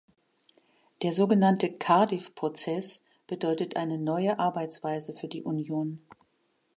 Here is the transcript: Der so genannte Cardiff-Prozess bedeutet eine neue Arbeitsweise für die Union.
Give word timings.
Der 1.03 1.13
so 1.13 1.27
genannte 1.27 1.71
Cardiff-Prozess 1.73 3.03
bedeutet 3.27 3.75
eine 3.75 3.99
neue 3.99 4.39
Arbeitsweise 4.39 5.13
für 5.13 5.27
die 5.27 5.43
Union. 5.43 6.03